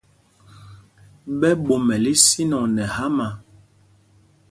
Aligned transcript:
Ɓɛ 1.39 1.49
ɓomɛl 1.65 2.05
ísínɔŋ 2.13 2.63
nɛ 2.75 2.83
hámâ. 2.95 3.27